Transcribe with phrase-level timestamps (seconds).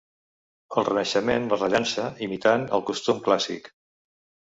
[0.81, 3.75] El Renaixement les rellança, imitant el costum clàssic.